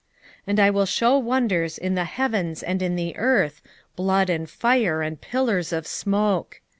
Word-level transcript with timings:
2:30 0.47 0.47
And 0.47 0.59
I 0.59 0.69
will 0.71 0.85
shew 0.87 1.19
wonders 1.19 1.77
in 1.77 1.93
the 1.93 2.05
heavens 2.05 2.63
and 2.63 2.81
in 2.81 2.95
the 2.95 3.15
earth, 3.17 3.61
blood, 3.95 4.31
and 4.31 4.49
fire, 4.49 5.03
and 5.03 5.21
pillars 5.21 5.71
of 5.71 5.85
smoke. 5.85 6.59